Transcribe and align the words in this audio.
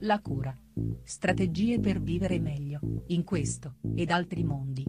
La 0.00 0.20
cura. 0.20 0.56
Strategie 1.02 1.80
per 1.80 2.00
vivere 2.00 2.38
meglio, 2.38 2.80
in 3.08 3.24
questo, 3.24 3.76
ed 3.94 4.10
altri 4.10 4.44
mondi. 4.44 4.84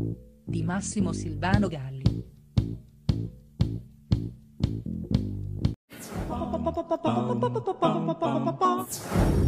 Di 0.45 0.63
Massimo 0.63 1.13
Silvano 1.13 1.67
Galli. 1.67 2.09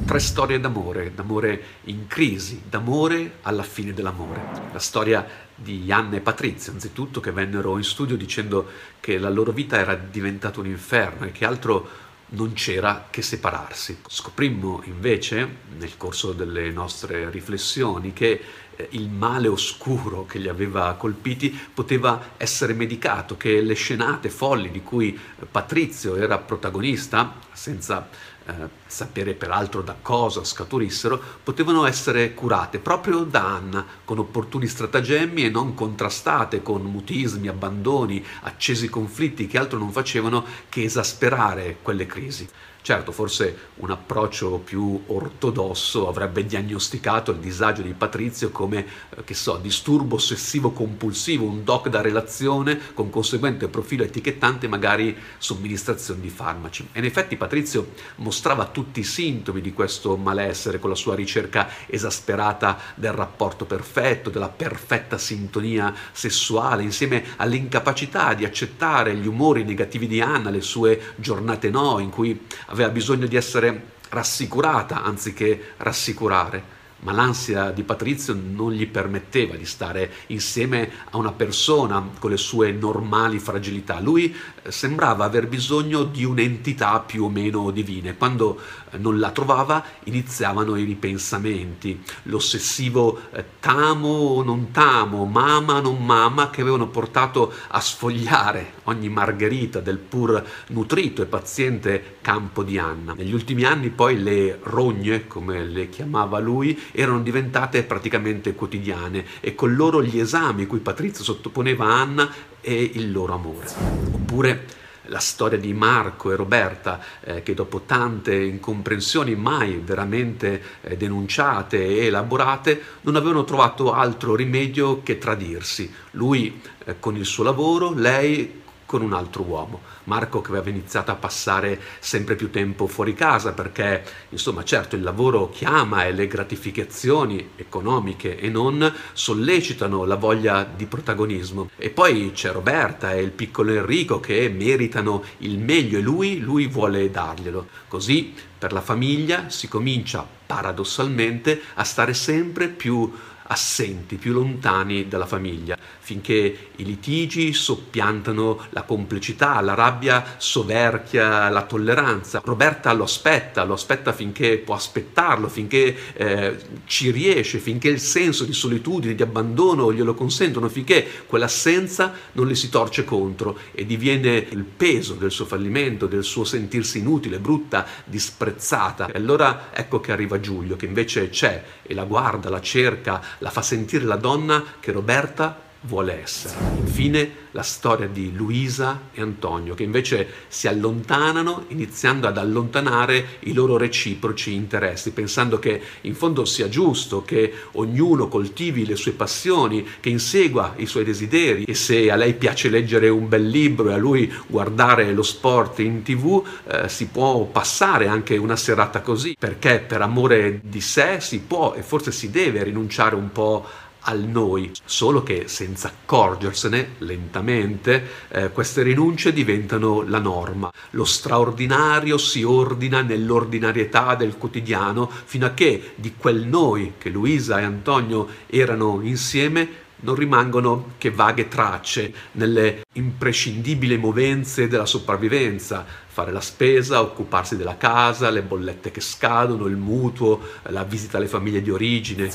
Tre 0.06 0.20
storie 0.20 0.60
d'amore, 0.60 1.14
d'amore 1.14 1.64
in 1.86 2.08
crisi, 2.08 2.64
d'amore 2.68 3.38
alla 3.42 3.64
fine 3.64 3.94
dell'amore. 3.94 4.42
La 4.72 4.80
storia 4.80 5.26
di 5.56 5.92
Anna 5.92 6.18
e 6.18 6.22
Patrizia, 6.22 6.74
anzitutto, 6.74 7.20
che 7.20 7.32
vennero 7.32 7.78
in 7.78 7.84
studio 7.84 8.18
dicendo 8.18 8.68
che 9.00 9.18
la 9.18 9.30
loro 9.30 9.52
vita 9.52 9.78
era 9.78 9.96
diventata 9.96 10.60
un 10.60 10.68
inferno 10.68 11.26
e 11.26 11.32
che 11.32 11.46
altro 11.46 11.88
non 12.32 12.54
c'era 12.54 13.08
che 13.10 13.22
separarsi. 13.22 14.00
Scoprimmo 14.08 14.82
invece, 14.86 15.58
nel 15.78 15.98
corso 15.98 16.34
delle 16.34 16.70
nostre 16.70 17.30
riflessioni, 17.30 18.14
che 18.14 18.42
eh, 18.76 18.88
il 18.92 19.10
male 19.10 19.48
oscuro 19.48 20.26
che 20.26 20.40
li 20.40 20.48
aveva 20.48 20.94
colpiti 20.94 21.58
poteva 21.74 22.32
essere 22.38 22.74
medicato, 22.74 23.38
che 23.38 23.62
le 23.62 23.74
scenate 23.74 24.30
folli 24.30 24.72
di 24.72 24.82
cui 24.82 25.18
Patrizio 25.50 26.16
era 26.16 26.38
protagonista, 26.38 27.34
senza 27.52 28.08
eh, 28.46 28.54
sapere 28.88 29.34
peraltro 29.34 29.82
da 29.82 29.96
cosa 30.02 30.44
scaturissero, 30.44 31.22
potevano 31.44 31.86
essere 31.86 32.34
curate 32.34 32.80
proprio 32.80 33.24
da 33.24 33.46
Anna, 33.46 33.86
con 34.04 34.20
opportuni 34.20 34.68
stratagemmi 34.68 35.46
e 35.46 35.50
non 35.50 35.74
contrastate 35.74 36.62
con 36.62 36.82
mutismi, 36.82 37.48
abbandoni, 37.48 38.24
accesi 38.42 38.90
conflitti 38.90 39.48
che 39.48 39.58
altro 39.58 39.78
non 39.78 39.92
facevano 39.92 40.46
che 40.70 40.84
esasperare 40.84 41.78
quelle 41.82 42.06
crisi. 42.06 42.48
Certo, 42.84 43.12
forse 43.12 43.70
un 43.76 43.92
approccio 43.92 44.58
più 44.58 45.04
ortodosso 45.06 46.08
avrebbe 46.08 46.48
diagnosticato 46.48 47.30
il 47.30 47.38
disagio 47.38 47.84
di 47.84 47.94
Patrizio 47.94 48.50
come, 48.50 48.86
eh, 49.16 49.24
che 49.24 49.36
so, 49.36 49.58
disturbo 49.58 50.16
ossessivo 50.16 50.72
compulsivo, 50.72 51.46
un 51.46 51.64
doc 51.64 51.90
da 51.90 52.02
relazione 52.02 52.80
con 52.96 53.12
conseguente 53.12 53.68
profilo 53.68 54.04
etichettante, 54.04 54.68
magari 54.68 55.16
somministrazione 55.38 56.22
di 56.22 56.30
farmaci. 56.30 56.88
E 56.92 56.98
in 56.98 57.06
effetti 57.06 57.38
Patrizio 57.38 57.94
mostrava 58.16 58.66
tutti 58.66 59.02
i 59.02 59.04
sintomi 59.04 59.62
di 59.62 59.74
questo 59.74 60.18
malessere 60.18 60.80
con 60.80 60.90
la 60.90 60.96
sua 60.96 61.14
ricerca 61.14 61.70
esasperata 61.86 62.80
del 62.96 63.14
rapporto 63.14 63.66
perfetto, 63.66 64.32
della 64.32 64.50
perfetta 64.50 65.20
sintonia 65.20 65.94
sessuale, 66.14 66.82
insieme 66.82 67.24
all'incapacità 67.36 68.34
di 68.34 68.44
accettare 68.44 69.14
gli 69.16 69.28
umori 69.28 69.64
negativi 69.64 70.08
di 70.08 70.20
Anna, 70.20 70.50
le 70.50 70.62
sue 70.62 71.14
giornate 71.18 71.70
no, 71.70 72.00
in 72.00 72.10
cui 72.10 72.48
aveva 72.72 72.90
bisogno 72.90 73.28
di 73.28 73.36
essere 73.36 74.00
rassicurata 74.10 75.04
anziché 75.04 75.74
rassicurare 75.78 76.80
ma 77.02 77.12
l'ansia 77.12 77.72
di 77.72 77.84
Patrizio 77.84 78.34
non 78.34 78.72
gli 78.72 78.88
permetteva 78.88 79.56
di 79.56 79.66
stare 79.66 80.12
insieme 80.28 80.90
a 81.10 81.18
una 81.18 81.32
persona 81.32 82.10
con 82.20 82.30
le 82.30 82.38
sue 82.38 82.72
normali 82.72 83.40
fragilità. 83.40 84.00
Lui 84.00 84.36
eh, 84.64 84.72
sembrava 84.72 85.26
aver 85.26 85.48
bisogno 85.48 86.04
di 86.04 86.24
un'entità 86.24 87.00
più 87.00 87.26
o 87.26 87.30
meno 87.30 87.72
divina. 87.72 88.14
Quando 88.14 88.60
eh, 88.92 88.98
non 88.98 89.20
la 89.20 89.32
trovava 89.32 89.84
iniziavano 90.04 90.76
i 90.76 90.84
ripensamenti, 90.84 92.02
l'ossessivo 92.24 93.20
eh, 93.32 93.44
tamo 93.60 94.08
o 94.08 94.44
non 94.44 94.72
tamo, 94.72 95.26
mama 95.26 95.78
o 95.78 95.82
non 95.82 96.06
mama, 96.06 96.50
che 96.50 96.62
avevano 96.62 96.88
portato 96.88 97.54
a 97.70 97.80
sfogliare 97.80 98.74
ogni 98.84 99.10
margherita 99.10 99.80
del 99.80 99.98
pur 99.98 100.44
nutrito 100.68 101.22
e 101.22 101.26
paziente 101.26 102.18
campo 102.22 102.64
di 102.64 102.78
Anna. 102.78 103.14
Negli 103.14 103.34
ultimi 103.34 103.64
anni 103.64 103.90
poi 103.90 104.22
le 104.22 104.60
rogne, 104.62 105.28
come 105.28 105.66
le 105.66 105.90
chiamava 105.90 106.40
lui, 106.40 106.80
erano 106.92 107.22
diventate 107.22 107.84
praticamente 107.84 108.54
quotidiane 108.54 109.26
e 109.40 109.56
con 109.56 109.76
loro 109.76 110.04
gli 110.04 110.20
esami 110.20 110.66
cui 110.66 110.80
Patrizio 110.80 111.24
sottoponeva 111.24 111.86
Anna 111.86 112.30
e 112.62 112.92
il 112.94 113.12
loro 113.12 113.34
amore. 113.34 113.68
Oppure 114.12 114.80
la 115.06 115.20
storia 115.20 115.58
di 115.58 115.74
Marco 115.74 116.32
e 116.32 116.36
Roberta, 116.36 117.02
eh, 117.22 117.44
che 117.44 117.54
dopo 117.54 117.82
tante 117.82 118.34
incomprensioni 118.36 119.36
mai 119.36 119.82
veramente 119.84 120.62
eh, 120.82 120.96
denunciate 120.96 121.86
e 121.86 122.06
elaborate, 122.06 122.82
non 123.02 123.16
avevano 123.16 123.44
trovato 123.44 123.94
altro 123.94 124.36
rimedio 124.36 125.04
che 125.04 125.18
tradirsi. 125.18 125.94
Lui 126.12 126.62
eh, 126.86 127.00
con 127.00 127.18
il 127.18 127.26
suo 127.26 127.44
lavoro, 127.44 127.94
lei 127.94 128.61
con 128.92 129.04
un 129.04 129.14
altro 129.14 129.44
uomo. 129.44 129.80
Marco 130.04 130.42
che 130.42 130.50
aveva 130.50 130.70
iniziato 130.70 131.12
a 131.12 131.16
passare 131.16 131.80
sempre 132.00 132.36
più 132.36 132.50
tempo 132.50 132.88
fuori 132.88 133.14
casa 133.14 133.54
perché, 133.54 134.04
insomma, 134.32 134.66
certo 134.66 134.98
il 134.98 135.02
lavoro 135.02 135.50
chiama 135.50 136.04
e 136.04 136.12
le 136.12 136.28
gratificazioni 136.28 137.52
economiche 137.56 138.38
e 138.38 138.50
non 138.50 138.94
sollecitano 139.14 140.04
la 140.04 140.16
voglia 140.16 140.70
di 140.76 140.88
protagonismo. 140.88 141.70
E 141.78 141.90
poi 141.90 142.32
c'è 142.34 142.52
Roberta 142.52 143.14
e 143.14 143.22
il 143.22 143.32
piccolo 143.32 143.72
Enrico 143.72 144.20
che 144.20 144.50
meritano 144.54 145.24
il 145.38 145.58
meglio 145.58 145.98
e 145.98 146.02
lui, 146.02 146.40
lui 146.40 146.68
vuole 146.68 147.10
darglielo. 147.10 147.68
Così 147.88 148.34
per 148.58 148.74
la 148.74 148.82
famiglia 148.82 149.50
si 149.50 149.70
comincia 149.70 150.28
paradossalmente 150.46 151.62
a 151.76 151.86
stare 151.86 152.14
sempre 152.14 152.68
più 152.68 153.10
assenti, 153.52 154.16
più 154.16 154.32
lontani 154.32 155.10
dalla 155.10 155.26
famiglia, 155.26 155.78
finché 156.00 156.70
i 156.78 156.86
litigi 156.86 157.52
soppiantano 157.52 158.68
la 158.70 158.84
complicità, 158.84 159.60
la 159.60 159.74
rabbia 159.74 160.36
soverchia 160.38 161.50
la 161.50 161.64
tolleranza. 161.64 162.42
Roberta 162.44 162.94
lo 162.94 163.04
aspetta, 163.04 163.64
lo 163.66 163.74
aspetta 163.74 164.14
finché 164.14 164.58
può 164.58 164.74
aspettarlo, 164.74 165.50
finché 165.50 165.96
eh, 166.14 166.58
ci 166.86 167.12
riesce, 167.12 167.60
finché 167.60 167.90
il 167.90 168.00
senso 168.00 168.46
di 168.46 168.54
solitudine, 168.54 169.16
di 169.16 169.22
abbandono 169.22 169.92
glielo 169.92 170.14
consentono, 170.14 170.70
finché 170.70 171.06
quell'assenza 171.28 172.14
non 172.34 172.48
le 172.48 172.56
si 172.56 172.70
torce 172.70 173.04
contro 173.04 173.58
e 173.74 173.86
diviene 173.86 174.48
il 174.50 174.64
peso 174.64 175.16
del 175.16 175.32
suo 175.32 175.46
fallimento, 175.46 176.08
del 176.08 176.24
suo 176.24 176.46
sentirsi 176.46 177.00
inutile, 177.00 177.40
brutta, 177.40 177.86
disprezzata. 178.06 179.08
E 179.08 179.18
allora 179.18 179.70
ecco 179.74 180.00
che 180.00 180.14
arriva 180.14 180.40
Giulio, 180.40 180.78
che 180.78 180.86
invece 180.86 181.30
c'è 181.30 181.64
e 181.84 181.94
la 181.94 182.06
guarda, 182.06 182.50
la 182.50 182.62
cerca, 182.62 183.22
la 183.42 183.50
fa 183.50 183.62
sentire 183.62 184.06
la 184.06 184.16
donna 184.16 184.64
che 184.80 184.92
Roberta 184.92 185.70
vuole 185.82 186.22
essere. 186.22 186.56
Infine 186.78 187.40
la 187.52 187.64
storia 187.64 188.08
di 188.08 188.34
Luisa 188.34 189.10
e 189.14 189.22
Antonio 189.22 189.74
che 189.74 189.84
invece 189.84 190.28
si 190.48 190.68
allontanano 190.68 191.66
iniziando 191.70 192.28
ad 192.28 192.38
allontanare 192.38 193.40
i 193.42 193.54
loro 193.54 193.78
reciproci 193.78 194.54
interessi, 194.54 195.12
pensando 195.12 195.60
che 195.60 195.82
in 196.02 196.16
fondo 196.16 196.46
sia 196.46 196.70
giusto 196.70 197.24
che 197.24 197.52
ognuno 197.74 198.28
coltivi 198.28 198.86
le 198.86 198.96
sue 198.96 199.12
passioni, 199.12 199.86
che 200.00 200.10
insegua 200.10 200.74
i 200.78 200.86
suoi 200.86 201.04
desideri 201.04 201.64
e 201.64 201.74
se 201.74 202.12
a 202.12 202.16
lei 202.16 202.36
piace 202.36 202.70
leggere 202.70 203.10
un 203.10 203.28
bel 203.28 203.48
libro 203.48 203.90
e 203.90 203.94
a 203.94 203.98
lui 203.98 204.32
guardare 204.48 205.12
lo 205.14 205.24
sport 205.24 205.80
in 205.80 206.04
tv, 206.04 206.44
eh, 206.68 206.90
si 206.90 207.08
può 207.08 207.44
passare 207.46 208.08
anche 208.08 208.38
una 208.38 208.56
serata 208.56 209.02
così, 209.02 209.36
perché 209.38 209.80
per 209.80 210.02
amore 210.02 210.62
di 210.64 210.82
sé 210.82 211.18
si 211.20 211.40
può 211.40 211.74
e 211.74 211.82
forse 211.82 212.12
si 212.12 212.30
deve 212.30 212.64
rinunciare 212.64 213.16
un 213.16 213.32
po' 213.32 213.90
al 214.02 214.22
noi, 214.22 214.72
solo 214.86 215.24
che 215.24 215.48
senza 215.48 215.90
accorgersene, 215.90 216.96
lentamente, 217.00 218.08
eh, 218.30 218.52
queste 218.52 218.82
rinunce 218.82 219.34
diventano 219.34 220.02
la 220.02 220.20
norma. 220.20 220.72
Lo 220.92 221.06
straordinario 221.06 222.18
si 222.18 222.44
ordina 222.44 223.02
nell'ordinarietà 223.02 224.16
del 224.16 224.38
quotidiano 224.38 225.10
fino 225.26 225.46
a 225.46 225.52
che 225.52 225.94
di 225.96 226.14
quel 226.18 226.46
noi 226.46 226.94
che 226.98 227.10
Luisa 227.10 227.60
e 227.60 227.64
Antonio 227.64 228.28
erano 228.48 229.00
insieme 229.02 229.90
non 230.02 230.16
rimangono 230.16 230.94
che 230.98 231.12
vaghe 231.12 231.48
tracce 231.48 232.14
nelle 232.34 232.84
imprescindibili 232.94 233.98
movenze 233.98 234.68
della 234.68 234.86
sopravvivenza, 234.86 235.86
fare 236.12 236.34
la 236.34 236.42
spesa, 236.42 237.02
occuparsi 237.02 237.56
della 237.56 237.78
casa, 237.78 238.30
le 238.30 238.42
bollette 238.42 238.92
che 238.92 239.00
scadono, 239.00 239.66
il 239.68 239.78
mutuo, 239.78 240.42
la 240.64 240.84
visita 240.84 241.18
alle 241.18 241.28
famiglie 241.28 241.62
di 241.62 241.72
origine. 241.72 242.30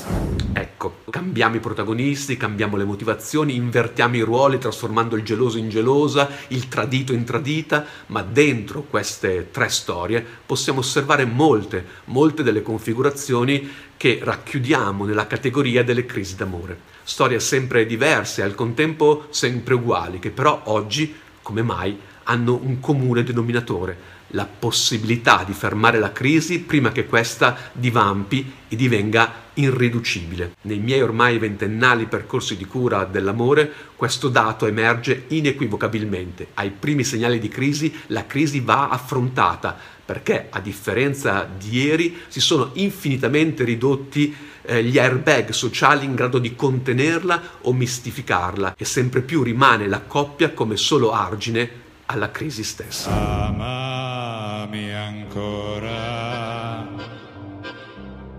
Ecco, 0.53 1.01
cambiamo 1.11 1.57
i 1.57 1.59
protagonisti, 1.59 2.37
cambiamo 2.37 2.75
le 2.75 2.85
motivazioni, 2.85 3.55
invertiamo 3.55 4.15
i 4.15 4.21
ruoli 4.21 4.57
trasformando 4.57 5.15
il 5.15 5.23
geloso 5.23 5.59
in 5.59 5.69
gelosa, 5.69 6.27
il 6.47 6.67
tradito 6.67 7.13
in 7.13 7.23
tradita, 7.23 7.85
ma 8.07 8.23
dentro 8.23 8.81
queste 8.81 9.49
tre 9.51 9.69
storie 9.69 10.25
possiamo 10.45 10.79
osservare 10.79 11.25
molte, 11.25 11.85
molte 12.05 12.41
delle 12.41 12.63
configurazioni 12.63 13.85
che 13.97 14.19
racchiudiamo 14.21 15.03
nella 15.05 15.27
categoria 15.27 15.83
delle 15.83 16.05
crisi 16.05 16.35
d'amore. 16.35 16.79
Storie 17.03 17.39
sempre 17.39 17.85
diverse, 17.85 18.43
al 18.43 18.55
contempo 18.55 19.27
sempre 19.31 19.73
uguali, 19.73 20.19
che 20.19 20.29
però 20.29 20.61
oggi, 20.65 21.15
come 21.41 21.63
mai, 21.63 21.99
hanno 22.27 22.59
un 22.61 22.79
comune 22.79 23.23
denominatore, 23.23 24.15
la 24.31 24.45
possibilità 24.45 25.43
di 25.45 25.53
fermare 25.53 25.99
la 25.99 26.11
crisi 26.11 26.59
prima 26.59 26.91
che 26.91 27.05
questa 27.05 27.55
divampi 27.71 28.53
e 28.67 28.75
divenga 28.75 29.45
irriducibile. 29.53 30.55
Nei 30.63 30.79
miei 30.79 31.01
ormai 31.01 31.37
ventennali 31.39 32.05
percorsi 32.05 32.57
di 32.57 32.65
cura 32.65 33.05
dell'amore, 33.05 33.71
questo 33.95 34.27
dato 34.27 34.67
emerge 34.67 35.23
inequivocabilmente. 35.27 36.47
Ai 36.55 36.71
primi 36.71 37.03
segnali 37.03 37.39
di 37.39 37.47
crisi, 37.47 37.93
la 38.07 38.25
crisi 38.25 38.59
va 38.59 38.89
affrontata 38.89 39.77
perché 40.05 40.47
a 40.49 40.59
differenza 40.59 41.49
di 41.57 41.81
ieri 41.81 42.17
si 42.27 42.39
sono 42.39 42.71
infinitamente 42.73 43.63
ridotti 43.63 44.33
eh, 44.61 44.83
gli 44.83 44.97
airbag 44.97 45.49
sociali 45.49 46.05
in 46.05 46.15
grado 46.15 46.39
di 46.39 46.55
contenerla 46.55 47.41
o 47.61 47.73
mistificarla 47.73 48.75
e 48.77 48.85
sempre 48.85 49.21
più 49.21 49.43
rimane 49.43 49.87
la 49.87 50.01
coppia 50.01 50.51
come 50.51 50.77
solo 50.77 51.11
argine 51.11 51.85
alla 52.07 52.31
crisi 52.31 52.63
stessa. 52.63 53.11
Amami 53.45 54.93
ancora, 54.93 56.87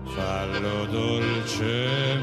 fallo 0.05 0.85
dolce 0.85 2.18